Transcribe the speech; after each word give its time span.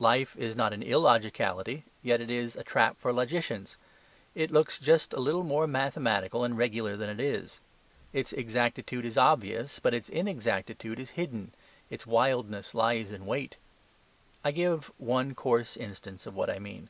Life 0.00 0.34
is 0.36 0.56
not 0.56 0.72
an 0.72 0.82
illogicality; 0.82 1.84
yet 2.02 2.20
it 2.20 2.30
is 2.32 2.56
a 2.56 2.64
trap 2.64 2.96
for 2.98 3.12
logicians. 3.12 3.76
It 4.34 4.50
looks 4.50 4.76
just 4.76 5.12
a 5.12 5.20
little 5.20 5.44
more 5.44 5.68
mathematical 5.68 6.42
and 6.42 6.58
regular 6.58 6.96
than 6.96 7.08
it 7.08 7.20
is; 7.20 7.60
its 8.12 8.32
exactitude 8.32 9.04
is 9.04 9.16
obvious, 9.16 9.78
but 9.78 9.94
its 9.94 10.08
inexactitude 10.08 10.98
is 10.98 11.10
hidden; 11.10 11.52
its 11.90 12.08
wildness 12.08 12.74
lies 12.74 13.12
in 13.12 13.24
wait. 13.24 13.54
I 14.42 14.50
give 14.50 14.90
one 14.98 15.36
coarse 15.36 15.76
instance 15.76 16.26
of 16.26 16.34
what 16.34 16.50
I 16.50 16.58
mean. 16.58 16.88